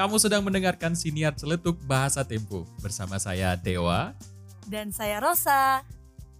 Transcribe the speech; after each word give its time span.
kamu 0.00 0.16
sedang 0.16 0.40
mendengarkan 0.40 0.96
siniar 0.96 1.36
celetuk 1.36 1.76
bahasa 1.84 2.24
Tempo 2.24 2.64
bersama 2.80 3.20
saya 3.20 3.52
Dewa. 3.52 4.16
Dan 4.64 4.96
saya 4.96 5.20
Rosa. 5.20 5.84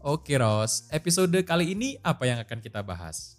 Oke 0.01 0.41
Ros, 0.41 0.89
episode 0.89 1.37
kali 1.45 1.77
ini 1.77 2.01
apa 2.01 2.25
yang 2.25 2.41
akan 2.41 2.57
kita 2.65 2.81
bahas? 2.81 3.37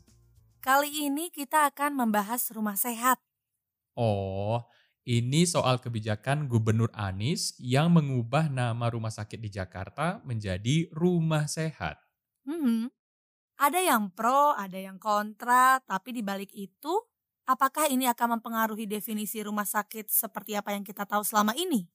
Kali 0.61 1.09
ini 1.09 1.33
kita 1.33 1.65
akan 1.73 1.97
membahas 1.97 2.53
rumah 2.53 2.77
sehat. 2.77 3.17
Oh, 3.97 4.61
ini 5.09 5.49
soal 5.49 5.81
kebijakan 5.81 6.45
Gubernur 6.45 6.93
Anies 6.93 7.57
yang 7.57 7.89
mengubah 7.89 8.45
nama 8.45 8.93
rumah 8.93 9.09
sakit 9.09 9.41
di 9.41 9.49
Jakarta 9.49 10.21
menjadi 10.21 10.85
Rumah 10.93 11.49
Sehat. 11.49 11.97
Hmm, 12.45 12.93
ada 13.57 13.81
yang 13.81 14.13
pro, 14.13 14.53
ada 14.53 14.77
yang 14.77 15.01
kontra, 15.01 15.81
tapi 15.81 16.13
di 16.13 16.21
balik 16.21 16.53
itu, 16.53 17.09
apakah 17.45 17.89
ini 17.89 18.07
akan 18.09 18.37
mempengaruhi 18.39 18.85
definisi 18.85 19.41
rumah 19.41 19.65
sakit 19.65 20.09
seperti 20.09 20.57
apa 20.57 20.73
yang 20.75 20.85
kita 20.85 21.05
tahu 21.05 21.21
selama 21.25 21.55
ini? 21.57 21.87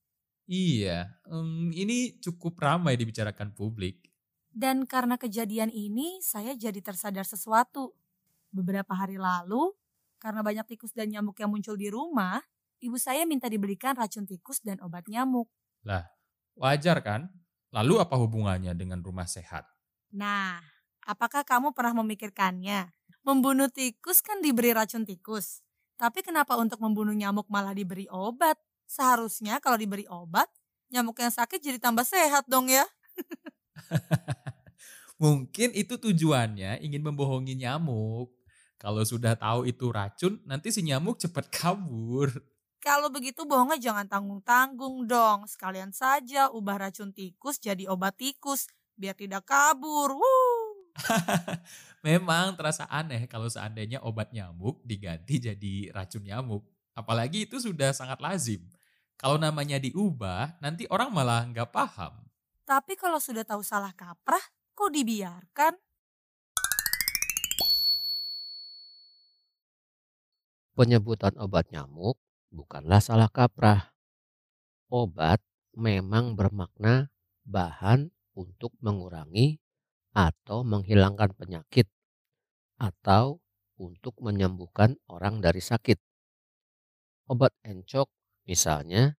Iya, 0.46 1.10
um, 1.26 1.74
ini 1.74 2.22
cukup 2.22 2.54
ramai 2.62 2.94
dibicarakan 2.94 3.50
publik. 3.50 4.06
Dan 4.56 4.86
karena 4.86 5.18
kejadian 5.18 5.68
ini, 5.74 6.22
saya 6.22 6.54
jadi 6.54 6.78
tersadar 6.80 7.26
sesuatu. 7.26 7.92
Beberapa 8.54 8.94
hari 8.94 9.18
lalu, 9.18 9.74
karena 10.22 10.40
banyak 10.40 10.64
tikus 10.64 10.94
dan 10.94 11.10
nyamuk 11.12 11.36
yang 11.36 11.50
muncul 11.50 11.74
di 11.74 11.90
rumah, 11.90 12.40
ibu 12.80 12.96
saya 12.96 13.26
minta 13.28 13.50
dibelikan 13.50 13.98
racun 13.98 14.24
tikus 14.24 14.62
dan 14.62 14.80
obat 14.80 15.04
nyamuk. 15.10 15.50
Lah, 15.84 16.06
wajar 16.56 17.02
kan? 17.04 17.28
Lalu 17.74 18.00
apa 18.00 18.16
hubungannya 18.16 18.72
dengan 18.72 19.02
rumah 19.04 19.28
sehat? 19.28 19.66
Nah, 20.14 20.62
apakah 21.04 21.44
kamu 21.44 21.76
pernah 21.76 22.00
memikirkannya? 22.00 22.88
Membunuh 23.26 23.66
tikus 23.66 24.22
kan 24.22 24.38
diberi 24.38 24.70
racun 24.70 25.02
tikus. 25.02 25.58
Tapi 25.98 26.22
kenapa 26.22 26.54
untuk 26.54 26.78
membunuh 26.78 27.10
nyamuk 27.10 27.50
malah 27.50 27.74
diberi 27.74 28.06
obat? 28.06 28.54
Seharusnya 28.86 29.58
kalau 29.58 29.74
diberi 29.74 30.06
obat, 30.06 30.46
nyamuk 30.94 31.18
yang 31.18 31.34
sakit 31.34 31.58
jadi 31.58 31.82
tambah 31.82 32.06
sehat 32.06 32.46
dong 32.46 32.70
ya. 32.70 32.86
Mungkin 35.22 35.74
itu 35.74 35.98
tujuannya 35.98 36.78
ingin 36.86 37.02
membohongi 37.02 37.58
nyamuk. 37.58 38.30
Kalau 38.78 39.02
sudah 39.02 39.34
tahu 39.34 39.66
itu 39.66 39.90
racun, 39.90 40.38
nanti 40.46 40.70
si 40.70 40.86
nyamuk 40.86 41.18
cepat 41.18 41.50
kabur. 41.50 42.30
Kalau 42.78 43.10
begitu 43.10 43.42
bohongnya 43.42 43.82
jangan 43.82 44.06
tanggung-tanggung 44.06 45.10
dong. 45.10 45.50
Sekalian 45.50 45.90
saja 45.90 46.46
ubah 46.54 46.86
racun 46.86 47.10
tikus 47.10 47.58
jadi 47.58 47.90
obat 47.90 48.14
tikus 48.14 48.70
biar 48.94 49.18
tidak 49.18 49.50
kabur. 49.50 50.14
Woo. 50.14 50.55
Memang 52.06 52.54
terasa 52.54 52.86
aneh 52.86 53.26
kalau 53.26 53.50
seandainya 53.50 53.98
obat 54.04 54.30
nyamuk 54.30 54.78
diganti 54.86 55.42
jadi 55.42 55.90
racun 55.90 56.22
nyamuk. 56.22 56.62
Apalagi 56.96 57.44
itu 57.44 57.60
sudah 57.60 57.92
sangat 57.92 58.22
lazim. 58.22 58.62
Kalau 59.16 59.40
namanya 59.40 59.80
diubah, 59.80 60.60
nanti 60.60 60.84
orang 60.92 61.08
malah 61.12 61.44
nggak 61.48 61.72
paham. 61.72 62.24
Tapi 62.68 62.98
kalau 63.00 63.16
sudah 63.16 63.44
tahu 63.44 63.64
salah 63.64 63.92
kaprah, 63.96 64.42
kok 64.76 64.92
dibiarkan? 64.92 65.74
Penyebutan 70.76 71.32
obat 71.40 71.72
nyamuk 71.72 72.20
bukanlah 72.52 73.00
salah 73.00 73.32
kaprah. 73.32 73.96
Obat 74.92 75.40
memang 75.72 76.36
bermakna 76.36 77.08
bahan 77.48 78.12
untuk 78.36 78.76
mengurangi 78.84 79.56
atau 80.16 80.64
menghilangkan 80.64 81.36
penyakit 81.36 81.84
atau 82.80 83.44
untuk 83.76 84.16
menyembuhkan 84.24 84.96
orang 85.12 85.44
dari 85.44 85.60
sakit. 85.60 86.00
Obat 87.28 87.52
encok 87.60 88.08
misalnya 88.48 89.12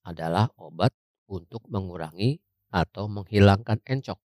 adalah 0.00 0.48
obat 0.56 0.96
untuk 1.28 1.68
mengurangi 1.68 2.40
atau 2.72 3.04
menghilangkan 3.12 3.84
encok. 3.84 4.16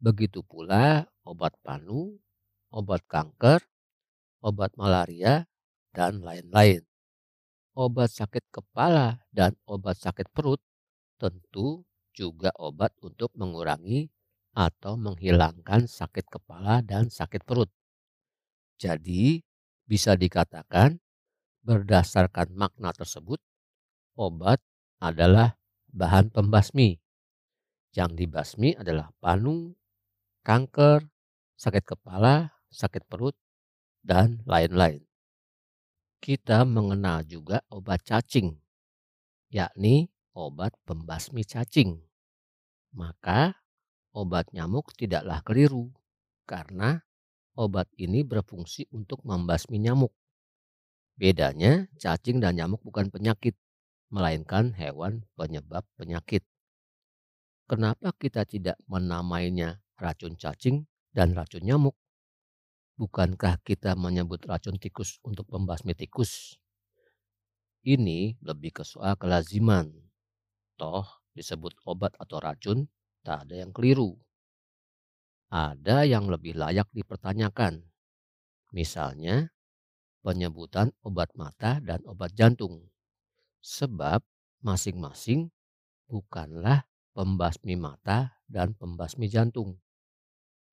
Begitu 0.00 0.40
pula 0.40 1.04
obat 1.28 1.52
panu, 1.60 2.16
obat 2.72 3.04
kanker, 3.04 3.60
obat 4.40 4.72
malaria, 4.80 5.44
dan 5.92 6.24
lain-lain 6.24 6.80
obat 7.74 8.10
sakit 8.14 8.54
kepala 8.54 9.18
dan 9.34 9.58
obat 9.66 9.98
sakit 9.98 10.30
perut 10.30 10.62
tentu 11.18 11.82
juga 12.14 12.54
obat 12.54 12.94
untuk 13.02 13.34
mengurangi 13.34 14.13
atau 14.54 14.94
menghilangkan 14.94 15.90
sakit 15.90 16.30
kepala 16.30 16.80
dan 16.80 17.10
sakit 17.10 17.42
perut. 17.42 17.68
Jadi, 18.78 19.42
bisa 19.84 20.14
dikatakan 20.14 20.98
berdasarkan 21.66 22.54
makna 22.54 22.94
tersebut, 22.94 23.42
obat 24.16 24.62
adalah 25.02 25.58
bahan 25.90 26.30
pembasmi. 26.30 26.98
Yang 27.94 28.10
dibasmi 28.26 28.74
adalah 28.78 29.10
panu, 29.22 29.74
kanker, 30.46 31.06
sakit 31.58 31.84
kepala, 31.86 32.54
sakit 32.70 33.06
perut, 33.06 33.34
dan 34.02 34.42
lain-lain 34.46 35.04
kita 36.24 36.64
mengenal 36.64 37.20
juga 37.28 37.60
obat 37.68 38.00
cacing, 38.00 38.56
yakni 39.52 40.08
obat 40.32 40.72
pembasmi 40.88 41.44
cacing. 41.44 42.00
Maka 42.96 43.52
obat 44.14 44.48
nyamuk 44.54 44.94
tidaklah 44.94 45.42
keliru 45.42 45.90
karena 46.46 47.02
obat 47.58 47.90
ini 47.98 48.22
berfungsi 48.22 48.86
untuk 48.94 49.20
membasmi 49.26 49.82
nyamuk. 49.82 50.14
Bedanya, 51.14 51.86
cacing 51.98 52.42
dan 52.42 52.58
nyamuk 52.58 52.82
bukan 52.82 53.10
penyakit, 53.10 53.54
melainkan 54.10 54.74
hewan 54.74 55.26
penyebab 55.38 55.86
penyakit. 55.98 56.42
Kenapa 57.66 58.14
kita 58.14 58.46
tidak 58.46 58.78
menamainya 58.90 59.82
racun 59.98 60.38
cacing 60.38 60.86
dan 61.14 61.34
racun 61.34 61.62
nyamuk? 61.62 61.94
Bukankah 62.94 63.58
kita 63.66 63.98
menyebut 63.98 64.46
racun 64.46 64.78
tikus 64.78 65.18
untuk 65.26 65.50
membasmi 65.50 65.98
tikus? 65.98 66.58
Ini 67.82 68.38
lebih 68.38 68.80
ke 68.80 68.82
soal 68.86 69.18
kelaziman. 69.18 69.90
Toh 70.78 71.06
disebut 71.34 71.74
obat 71.86 72.14
atau 72.22 72.38
racun, 72.38 72.86
tak 73.24 73.48
ada 73.48 73.64
yang 73.64 73.72
keliru. 73.72 74.14
Ada 75.48 76.04
yang 76.04 76.28
lebih 76.28 76.54
layak 76.54 76.86
dipertanyakan. 76.92 77.80
Misalnya, 78.76 79.48
penyebutan 80.20 80.92
obat 81.00 81.32
mata 81.32 81.80
dan 81.80 82.04
obat 82.04 82.36
jantung. 82.36 82.92
Sebab 83.64 84.20
masing-masing 84.60 85.48
bukanlah 86.04 86.84
pembasmi 87.16 87.80
mata 87.80 88.36
dan 88.44 88.76
pembasmi 88.76 89.30
jantung. 89.30 89.80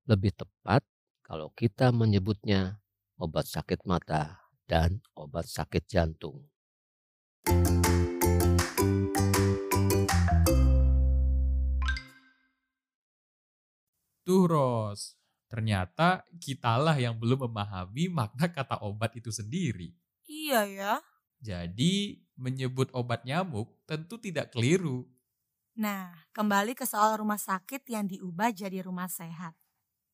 Lebih 0.10 0.36
tepat, 0.36 0.84
kalau 1.24 1.54
kita 1.56 1.96
menyebutnya 1.96 2.82
obat 3.16 3.48
sakit 3.48 3.88
mata 3.88 4.44
dan 4.66 5.00
obat 5.16 5.48
sakit 5.48 5.86
jantung. 5.88 6.52
Tuh 14.32 14.48
Ros, 14.48 15.20
ternyata 15.52 16.24
kitalah 16.40 16.96
yang 16.96 17.20
belum 17.20 17.52
memahami 17.52 18.08
makna 18.08 18.48
kata 18.48 18.80
obat 18.80 19.12
itu 19.20 19.28
sendiri. 19.28 19.92
Iya 20.24 20.64
ya. 20.72 20.94
Jadi 21.44 22.24
menyebut 22.40 22.88
obat 22.96 23.28
nyamuk 23.28 23.84
tentu 23.84 24.16
tidak 24.24 24.56
keliru. 24.56 25.04
Nah, 25.76 26.16
kembali 26.32 26.80
ke 26.80 26.88
soal 26.88 27.20
rumah 27.20 27.36
sakit 27.36 27.84
yang 27.92 28.08
diubah 28.08 28.56
jadi 28.56 28.80
rumah 28.80 29.12
sehat. 29.12 29.52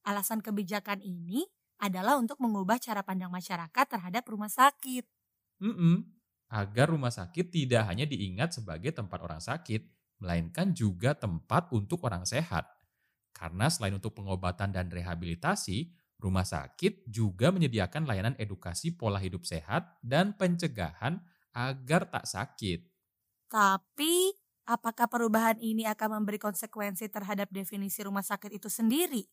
Alasan 0.02 0.42
kebijakan 0.42 0.98
ini 1.06 1.46
adalah 1.78 2.18
untuk 2.18 2.42
mengubah 2.42 2.82
cara 2.82 3.06
pandang 3.06 3.30
masyarakat 3.30 3.86
terhadap 3.86 4.26
rumah 4.26 4.50
sakit. 4.50 5.06
Mm 5.62 5.76
-mm. 5.78 5.96
Agar 6.50 6.90
rumah 6.90 7.14
sakit 7.14 7.54
tidak 7.54 7.86
hanya 7.86 8.10
diingat 8.10 8.58
sebagai 8.58 8.90
tempat 8.98 9.22
orang 9.22 9.46
sakit, 9.46 9.86
melainkan 10.18 10.74
juga 10.74 11.14
tempat 11.14 11.70
untuk 11.70 12.02
orang 12.02 12.26
sehat. 12.26 12.77
Karena 13.38 13.70
selain 13.70 13.94
untuk 13.94 14.18
pengobatan 14.18 14.74
dan 14.74 14.90
rehabilitasi, 14.90 15.94
rumah 16.18 16.42
sakit 16.42 17.06
juga 17.06 17.54
menyediakan 17.54 18.10
layanan 18.10 18.34
edukasi 18.42 18.98
pola 18.98 19.22
hidup 19.22 19.46
sehat 19.46 19.94
dan 20.02 20.34
pencegahan 20.34 21.22
agar 21.54 22.10
tak 22.10 22.26
sakit. 22.26 22.82
Tapi, 23.46 24.34
apakah 24.66 25.06
perubahan 25.06 25.62
ini 25.62 25.86
akan 25.86 26.18
memberi 26.18 26.42
konsekuensi 26.42 27.14
terhadap 27.14 27.54
definisi 27.54 28.02
rumah 28.02 28.26
sakit 28.26 28.58
itu 28.58 28.74
sendiri? 28.74 29.30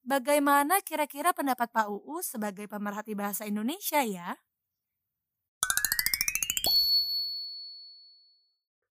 Bagaimana 0.00 0.80
kira-kira 0.80 1.36
pendapat 1.36 1.68
Pak 1.68 1.92
UU 1.92 2.24
sebagai 2.24 2.64
pemerhati 2.64 3.12
bahasa 3.12 3.44
Indonesia 3.44 4.00
ya? 4.00 4.32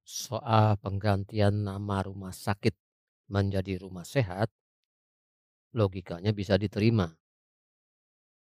Soal 0.06 0.78
penggantian 0.78 1.66
nama 1.66 2.06
rumah 2.06 2.36
sakit 2.36 2.85
menjadi 3.28 3.82
rumah 3.82 4.06
sehat, 4.06 4.50
logikanya 5.76 6.32
bisa 6.32 6.56
diterima. 6.56 7.12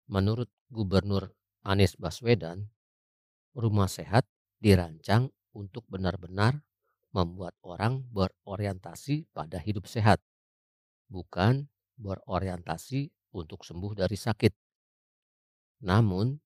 Menurut 0.08 0.48
Gubernur 0.72 1.36
Anies 1.66 1.98
Baswedan, 2.00 2.72
rumah 3.52 3.90
sehat 3.90 4.24
dirancang 4.56 5.28
untuk 5.52 5.84
benar-benar 5.90 6.64
membuat 7.12 7.56
orang 7.64 8.04
berorientasi 8.08 9.28
pada 9.34 9.60
hidup 9.60 9.84
sehat, 9.84 10.22
bukan 11.10 11.68
berorientasi 11.98 13.10
untuk 13.34 13.66
sembuh 13.66 13.92
dari 13.98 14.16
sakit. 14.16 14.52
Namun, 15.84 16.36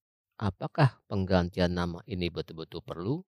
apakah 0.41 1.01
penggantian 1.07 1.73
nama 1.73 2.03
ini 2.09 2.29
betul-betul 2.33 2.83
perlu? 2.83 3.23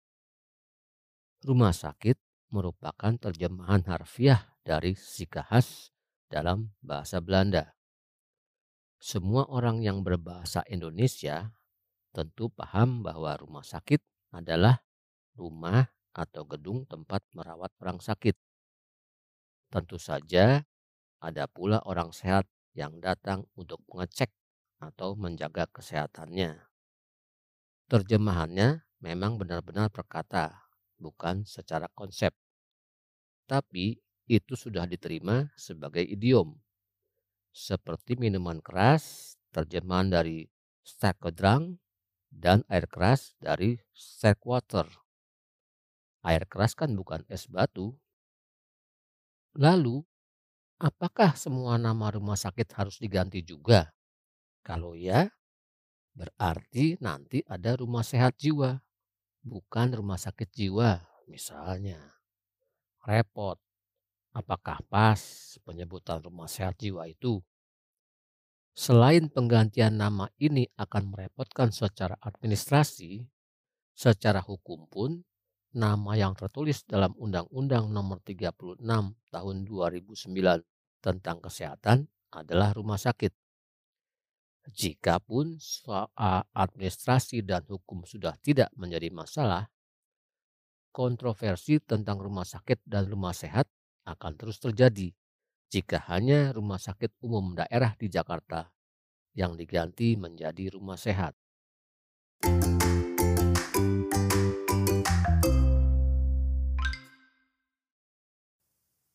Rumah 1.43 1.75
sakit 1.75 2.22
merupakan 2.53 3.17
terjemahan 3.17 3.81
harfiah 3.89 4.53
dari 4.61 4.93
sikahas 4.93 5.89
dalam 6.29 6.69
bahasa 6.85 7.17
Belanda. 7.17 7.73
Semua 9.01 9.49
orang 9.49 9.81
yang 9.81 10.05
berbahasa 10.05 10.61
Indonesia 10.69 11.51
tentu 12.13 12.53
paham 12.53 13.01
bahwa 13.01 13.33
rumah 13.41 13.65
sakit 13.65 13.99
adalah 14.31 14.85
rumah 15.33 15.89
atau 16.13 16.45
gedung 16.45 16.85
tempat 16.85 17.25
merawat 17.33 17.73
orang 17.81 17.97
sakit. 17.97 18.37
Tentu 19.73 19.97
saja 19.97 20.61
ada 21.17 21.49
pula 21.49 21.81
orang 21.89 22.13
sehat 22.13 22.45
yang 22.77 23.01
datang 23.01 23.49
untuk 23.57 23.81
mengecek 23.89 24.29
atau 24.77 25.17
menjaga 25.17 25.65
kesehatannya. 25.73 26.61
Terjemahannya 27.89 28.85
memang 29.01 29.41
benar-benar 29.41 29.89
perkata, 29.89 30.69
bukan 31.01 31.43
secara 31.43 31.89
konsep. 31.97 32.31
Tapi 33.47 33.99
itu 34.27 34.53
sudah 34.55 34.87
diterima 34.87 35.51
sebagai 35.59 36.01
idiom 36.01 36.55
seperti 37.53 38.17
minuman 38.17 38.57
keras, 38.65 39.37
terjemahan 39.53 40.09
dari 40.09 40.49
sterkodrank, 40.81 41.77
dan 42.33 42.65
air 42.65 42.89
keras 42.89 43.37
dari 43.37 43.77
water. 44.41 44.89
Air 46.25 46.49
keras 46.49 46.73
kan 46.73 46.97
bukan 46.97 47.21
es 47.29 47.45
batu. 47.45 47.93
Lalu, 49.53 50.01
apakah 50.81 51.37
semua 51.37 51.77
nama 51.77 52.09
rumah 52.09 52.33
sakit 52.33 52.73
harus 52.73 52.97
diganti 52.97 53.45
juga? 53.45 53.93
Kalau 54.65 54.97
ya, 54.97 55.29
berarti 56.17 56.97
nanti 56.97 57.45
ada 57.45 57.77
rumah 57.77 58.01
sehat 58.01 58.33
jiwa, 58.41 58.81
bukan 59.45 59.93
rumah 59.93 60.17
sakit 60.17 60.49
jiwa 60.49 61.05
misalnya. 61.29 62.22
Repot 63.03 63.59
Apakah 64.33 64.81
pas 64.89 65.21
penyebutan 65.61 66.17
rumah 66.25 66.49
sehat 66.49 66.81
jiwa 66.81 67.05
itu? 67.05 67.37
Selain 68.73 69.29
penggantian 69.29 69.93
nama 69.93 70.25
ini 70.41 70.65
akan 70.73 71.13
merepotkan 71.13 71.69
secara 71.69 72.17
administrasi, 72.17 73.21
secara 73.93 74.41
hukum 74.41 74.89
pun 74.89 75.21
nama 75.77 76.17
yang 76.17 76.33
tertulis 76.33 76.81
dalam 76.81 77.13
Undang-Undang 77.13 77.93
Nomor 77.93 78.25
36 78.25 78.81
Tahun 79.29 79.55
2009 79.69 80.33
tentang 80.97 81.37
kesehatan 81.37 82.09
adalah 82.33 82.73
rumah 82.73 82.97
sakit. 82.97 83.29
Jikapun 84.73 85.61
soal 85.61 86.41
administrasi 86.49 87.45
dan 87.45 87.61
hukum 87.69 88.01
sudah 88.09 88.33
tidak 88.41 88.73
menjadi 88.73 89.13
masalah, 89.13 89.69
kontroversi 90.93 91.81
tentang 91.81 92.21
rumah 92.21 92.45
sakit 92.45 92.85
dan 92.85 93.09
rumah 93.09 93.33
sehat 93.33 93.65
akan 94.05 94.37
terus 94.37 94.61
terjadi 94.61 95.09
jika 95.73 96.05
hanya 96.13 96.53
rumah 96.53 96.77
sakit 96.77 97.17
umum 97.25 97.57
daerah 97.57 97.97
di 97.97 98.05
Jakarta 98.13 98.69
yang 99.33 99.57
diganti 99.57 100.13
menjadi 100.13 100.69
rumah 100.77 101.01
sehat. 101.01 101.33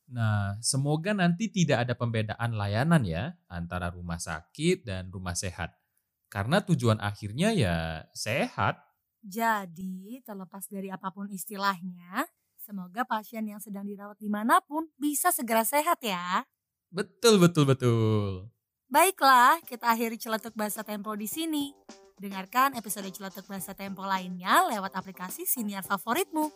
Nah, 0.09 0.59
semoga 0.65 1.15
nanti 1.15 1.47
tidak 1.47 1.87
ada 1.87 1.95
pembedaan 1.95 2.59
layanan 2.59 3.07
ya 3.07 3.39
antara 3.47 3.95
rumah 3.95 4.19
sakit 4.19 4.83
dan 4.83 5.15
rumah 5.15 5.39
sehat. 5.39 5.79
Karena 6.27 6.59
tujuan 6.65 6.99
akhirnya 6.99 7.55
ya 7.55 8.03
sehat. 8.17 8.88
Jadi, 9.29 10.25
terlepas 10.25 10.65
dari 10.73 10.89
apa 10.89 11.13
pun 11.13 11.29
istilahnya, 11.29 12.25
Semoga 12.69 13.01
pasien 13.09 13.49
yang 13.49 13.65
sedang 13.65 13.89
dirawat 13.89 14.21
di 14.21 14.29
mana 14.29 14.61
pun 14.61 14.85
bisa 15.01 15.33
segera 15.33 15.65
sehat 15.65 16.05
ya. 16.05 16.45
Betul, 16.93 17.41
betul, 17.41 17.65
betul. 17.65 18.45
Baiklah, 18.93 19.57
kita 19.65 19.89
akhiri 19.89 20.21
Celetuk 20.21 20.53
Bahasa 20.53 20.85
Tempo 20.85 21.17
di 21.17 21.25
sini. 21.25 21.73
Dengarkan 22.21 22.77
episode 22.77 23.09
Celetuk 23.09 23.49
Bahasa 23.49 23.73
Tempo 23.73 24.05
lainnya 24.05 24.69
lewat 24.69 25.01
aplikasi 25.01 25.49
Siniar 25.49 25.81
favoritmu. 25.81 26.53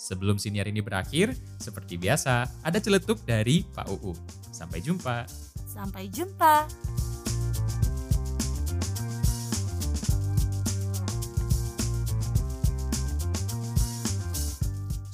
Sebelum 0.00 0.40
siniar 0.40 0.64
ini 0.64 0.80
berakhir, 0.80 1.36
seperti 1.60 2.00
biasa, 2.00 2.64
ada 2.64 2.80
celetuk 2.80 3.20
dari 3.28 3.60
Pak 3.60 3.84
UU. 4.00 4.16
Sampai 4.56 4.80
jumpa. 4.80 5.28
Sampai 5.68 6.08
jumpa. 6.08 6.64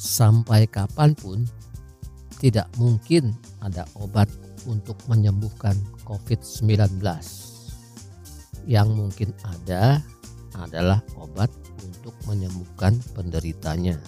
Sampai 0.06 0.70
kapan 0.70 1.18
pun 1.18 1.42
tidak 2.38 2.70
mungkin 2.78 3.34
ada 3.58 3.82
obat 3.98 4.30
untuk 4.70 4.94
menyembuhkan 5.10 5.74
COVID-19. 6.06 7.02
Yang 8.70 8.88
mungkin 8.94 9.30
ada 9.42 9.98
adalah 10.54 11.02
obat 11.18 11.50
untuk 11.82 12.14
menyembuhkan 12.30 12.94
penderitanya. 13.18 13.98